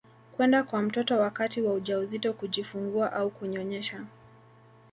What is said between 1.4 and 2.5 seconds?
wa ujauzito